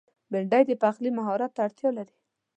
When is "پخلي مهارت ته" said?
0.83-1.61